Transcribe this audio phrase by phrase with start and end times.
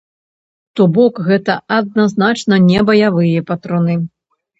[0.77, 3.95] То бок гэта адназначна не баявыя патроны.